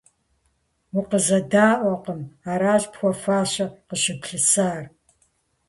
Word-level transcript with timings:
УкъызэдэӀуакъым, 0.97 2.21
аращ 2.51 2.83
пхуэфащэ 2.91 3.65
къыщӀыплъысар. 3.87 4.81